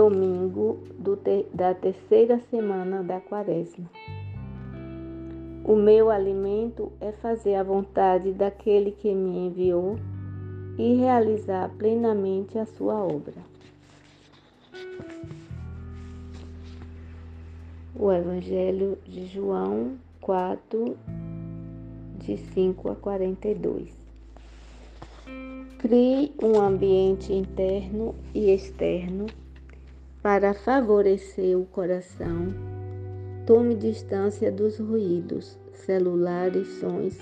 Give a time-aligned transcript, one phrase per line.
[0.00, 0.78] domingo
[1.22, 3.84] te da terceira semana da quaresma.
[5.62, 9.98] O meu alimento é fazer a vontade daquele que me enviou
[10.78, 13.42] e realizar plenamente a sua obra.
[17.94, 20.96] O Evangelho de João 4,
[22.20, 23.94] de 5 a 42.
[25.78, 29.26] Crie um ambiente interno e externo
[30.22, 32.54] para favorecer o coração.
[33.46, 37.18] Tome distância dos ruídos, celulares, sons,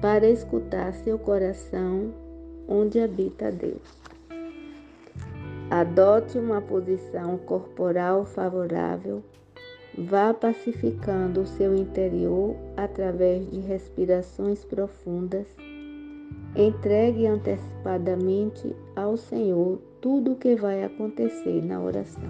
[0.00, 2.12] para escutar seu coração
[2.68, 4.00] onde habita Deus.
[5.70, 9.22] Adote uma posição corporal favorável.
[9.98, 15.46] Vá pacificando o seu interior através de respirações profundas
[16.54, 22.28] Entregue antecipadamente ao Senhor tudo o que vai acontecer na oração.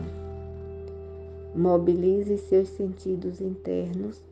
[1.56, 4.23] Mobilize seus sentidos internos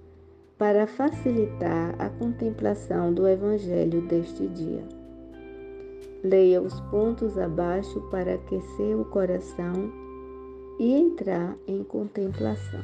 [0.58, 4.84] para facilitar a contemplação do Evangelho deste dia.
[6.22, 9.90] Leia os pontos abaixo para aquecer o coração
[10.78, 12.82] e entrar em contemplação.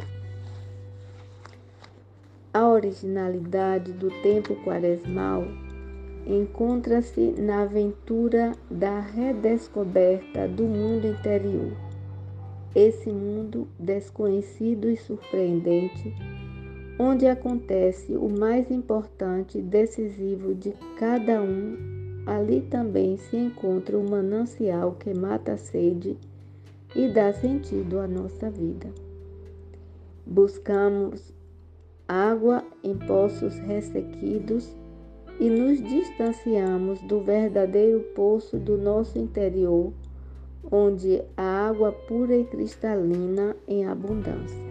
[2.54, 5.44] A originalidade do tempo quaresmal
[6.26, 11.72] encontra-se na aventura da redescoberta do mundo interior.
[12.74, 16.12] Esse mundo desconhecido e surpreendente,
[16.98, 21.76] onde acontece o mais importante e decisivo de cada um,
[22.26, 26.18] ali também se encontra o manancial que mata a sede
[26.94, 28.88] e dá sentido à nossa vida.
[30.26, 31.32] Buscamos
[32.08, 34.74] água em poços ressequidos
[35.38, 39.92] e nos distanciamos do verdadeiro poço do nosso interior,
[40.70, 44.64] onde há água pura e cristalina em abundância.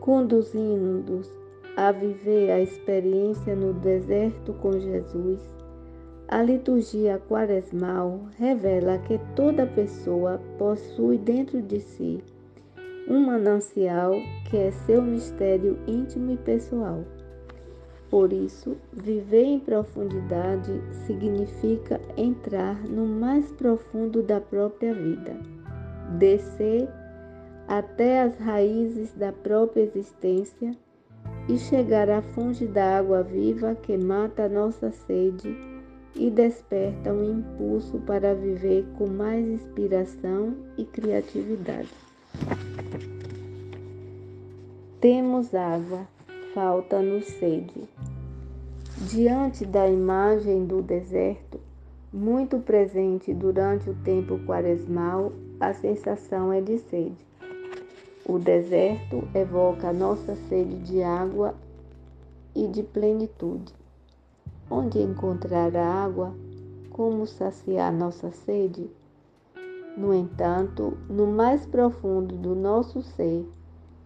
[0.00, 1.30] Conduzindo-nos
[1.76, 5.40] a viver a experiência no deserto com Jesus,
[6.28, 12.22] a liturgia quaresmal revela que toda pessoa possui dentro de si
[13.08, 14.12] um manancial
[14.48, 17.04] que é seu mistério íntimo e pessoal.
[18.12, 20.70] Por isso, viver em profundidade
[21.06, 25.34] significa entrar no mais profundo da própria vida,
[26.18, 26.86] descer
[27.66, 30.76] até as raízes da própria existência
[31.48, 35.56] e chegar à fonte da água viva que mata a nossa sede
[36.14, 41.88] e desperta um impulso para viver com mais inspiração e criatividade.
[45.00, 46.06] Temos água,
[46.52, 47.88] falta-nos sede.
[49.08, 51.58] Diante da imagem do deserto,
[52.12, 57.26] muito presente durante o tempo quaresmal, a sensação é de sede.
[58.24, 61.52] O deserto evoca a nossa sede de água
[62.54, 63.74] e de plenitude.
[64.70, 66.32] Onde encontrar a água?
[66.88, 68.88] Como saciar nossa sede?
[69.96, 73.44] No entanto, no mais profundo do nosso ser,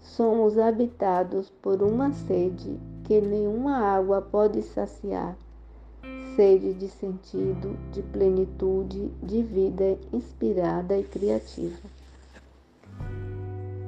[0.01, 5.37] somos habitados por uma sede que nenhuma água pode saciar
[6.35, 11.89] sede de sentido, de plenitude, de vida inspirada e criativa.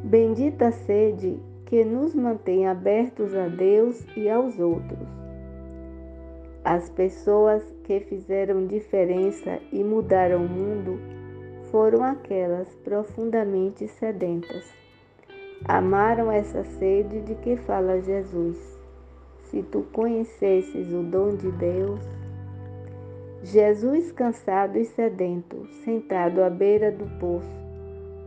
[0.02, 5.06] Bendita sede que nos mantém abertos a Deus e aos outros.
[6.64, 10.98] As pessoas que fizeram diferença e mudaram o mundo
[11.70, 14.78] foram aquelas profundamente sedentas
[15.64, 18.77] Amaram essa sede de que fala Jesus.
[19.50, 22.00] Se tu conhecesses o dom de Deus,
[23.42, 27.48] Jesus cansado e sedento, sentado à beira do poço,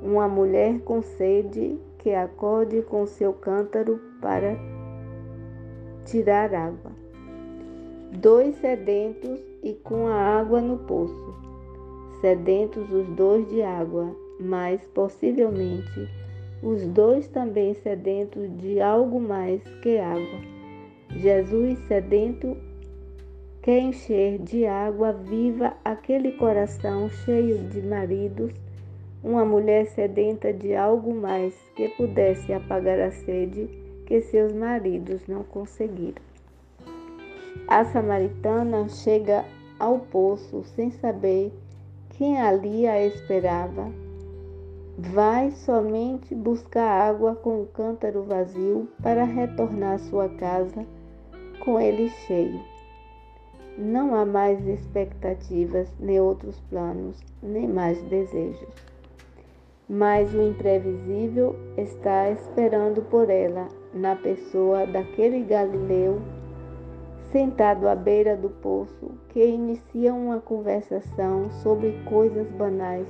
[0.02, 4.58] uma mulher com sede que acorde com seu cântaro para
[6.06, 6.92] tirar água.
[8.14, 11.36] Dois sedentos e com a água no poço,
[12.20, 16.10] sedentos os dois de água, mas possivelmente
[16.64, 20.61] os dois também sedentos de algo mais que água.
[21.16, 22.58] Jesus sedento
[23.62, 28.52] quer encher de água viva aquele coração cheio de maridos,
[29.24, 33.70] uma mulher sedenta de algo mais que pudesse apagar a sede
[34.06, 36.22] que seus maridos não conseguiram.
[37.68, 39.46] A samaritana chega
[39.78, 41.52] ao poço sem saber
[42.10, 43.92] quem ali a esperava
[44.98, 50.86] Vai somente buscar água com o cântaro vazio para retornar à sua casa
[51.62, 52.60] com ele cheio.
[53.78, 58.70] Não há mais expectativas, nem outros planos, nem mais desejos.
[59.90, 66.22] mas o imprevisível está esperando por ela na pessoa daquele Galileu
[67.30, 73.08] sentado à beira do poço que inicia uma conversação sobre coisas banais,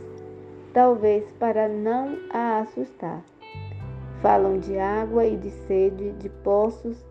[0.74, 3.24] talvez para não a assustar.
[4.22, 7.11] Falam de água e de sede, de poços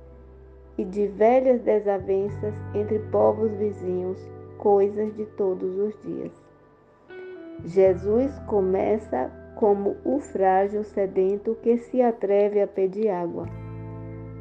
[0.80, 4.18] e de velhas desavenças entre povos vizinhos,
[4.56, 6.32] coisas de todos os dias.
[7.66, 13.46] Jesus começa como o frágil sedento que se atreve a pedir água.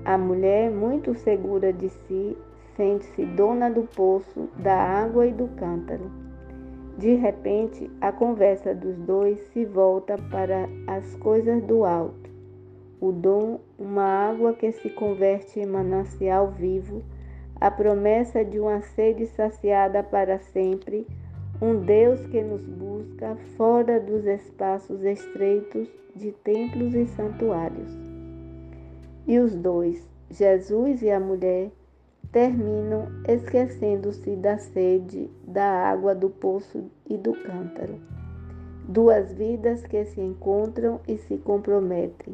[0.06, 2.38] A mulher, muito segura de si,
[2.78, 6.10] sente-se dona do poço, da água e do cântaro.
[6.98, 12.29] De repente, a conversa dos dois se volta para as coisas do alto
[13.02, 17.02] o dom, uma água que se converte em manancial vivo,
[17.60, 21.08] a promessa de uma sede saciada para sempre,
[21.62, 27.98] um Deus que nos busca fora dos espaços estreitos de templos e santuários.
[29.28, 31.72] E os dois, Jesus e a mulher,
[32.32, 37.96] terminam esquecendo-se da sede, da água do poço e do cântaro.
[38.88, 42.34] Duas vidas que se encontram e se comprometem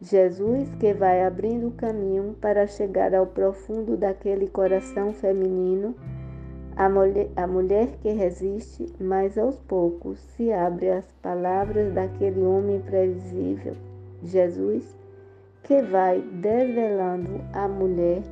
[0.00, 5.92] Jesus que vai abrindo o caminho para chegar ao profundo daquele coração feminino,
[6.76, 12.76] a mulher, a mulher que resiste, mas aos poucos se abre às palavras daquele homem
[12.76, 13.74] imprevisível,
[14.22, 14.96] Jesus,
[15.64, 18.22] que vai desvelando a mulher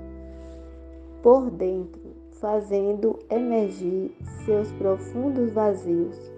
[1.20, 2.00] por dentro,
[2.40, 4.14] fazendo emergir
[4.44, 6.35] seus profundos vazios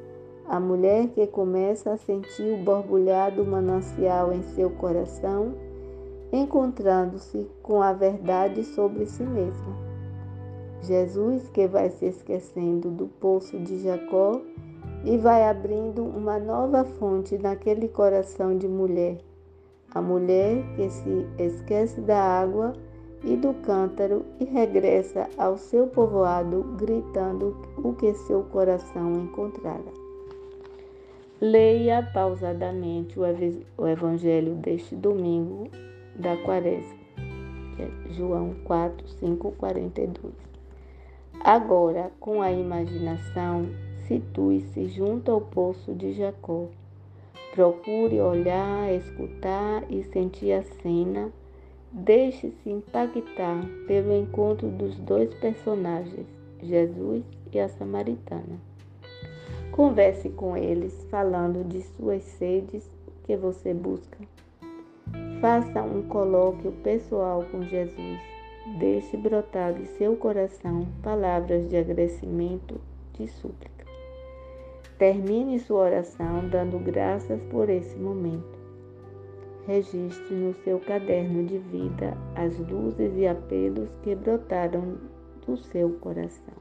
[0.49, 5.55] a mulher que começa a sentir o borbulhar do manancial em seu coração,
[6.33, 9.77] encontrando-se com a verdade sobre si mesma.
[10.83, 14.41] Jesus que vai se esquecendo do poço de Jacó
[15.05, 19.19] e vai abrindo uma nova fonte naquele coração de mulher.
[19.95, 22.73] A mulher que se esquece da água
[23.25, 30.08] e do cântaro e regressa ao seu povoado gritando o que seu coração encontrara.
[31.41, 35.71] Leia pausadamente o Evangelho deste domingo
[36.17, 36.99] da Quaresma,
[37.77, 40.35] que é João 4, 5, 42.
[41.45, 43.67] Agora, com a imaginação,
[44.09, 46.67] situe-se junto ao poço de Jacó.
[47.55, 51.31] Procure olhar, escutar e sentir a cena.
[51.93, 56.27] Deixe-se impactar pelo encontro dos dois personagens,
[56.61, 58.68] Jesus e a Samaritana.
[59.79, 62.91] Converse com eles, falando de suas sedes
[63.23, 64.19] que você busca.
[65.41, 68.19] Faça um colóquio pessoal com Jesus.
[68.81, 72.81] Deixe brotar de seu coração palavras de agradecimento,
[73.13, 73.85] de súplica.
[74.99, 78.59] Termine sua oração dando graças por esse momento.
[79.65, 84.99] Registre no seu caderno de vida as luzes e apelos que brotaram
[85.47, 86.55] do seu coração.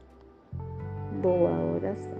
[1.20, 2.17] Boa oração.